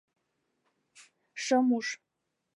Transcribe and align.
—Шым 1.43 1.67
уж. 1.77 1.87